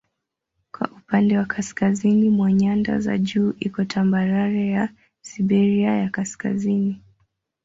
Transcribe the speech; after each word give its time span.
Kwa 0.71 0.87
upande 0.87 1.37
wa 1.37 1.45
kaskazini 1.45 2.29
mwa 2.29 2.51
nyanda 2.53 2.99
za 2.99 3.17
juu 3.17 3.53
iko 3.59 3.83
tambarare 3.85 4.67
ya 4.67 4.89
Siberia 5.21 5.91
ya 5.97 6.09
Kaskazini. 6.09 7.01